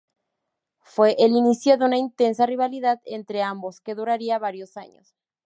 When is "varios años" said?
4.39-5.13